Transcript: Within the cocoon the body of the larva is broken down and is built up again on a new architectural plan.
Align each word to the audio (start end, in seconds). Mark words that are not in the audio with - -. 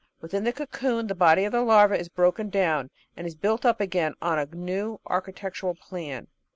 Within 0.19 0.45
the 0.45 0.51
cocoon 0.51 1.05
the 1.05 1.13
body 1.13 1.43
of 1.45 1.51
the 1.51 1.61
larva 1.61 1.95
is 1.95 2.09
broken 2.09 2.49
down 2.49 2.89
and 3.15 3.27
is 3.27 3.35
built 3.35 3.67
up 3.67 3.79
again 3.79 4.15
on 4.19 4.39
a 4.39 4.47
new 4.47 4.99
architectural 5.05 5.75
plan. 5.75 6.27